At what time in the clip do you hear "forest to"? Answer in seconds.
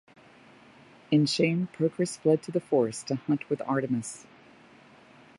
2.59-3.17